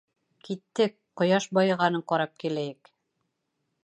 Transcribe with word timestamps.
Киттек, 0.47 0.95
ҡояш 1.21 1.45
байығанын 1.57 2.05
ҡарап 2.13 2.33
киләйек. 2.45 2.91